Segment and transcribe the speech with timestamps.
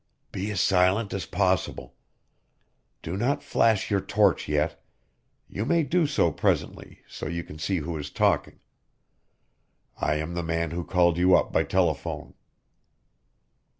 [0.31, 1.93] "Be as silent as possible.
[3.03, 4.83] Do not flash your torch yet;
[5.47, 8.61] you may do so presently, so you can see who is talking.
[9.95, 12.33] I am the man who called you up by telephone."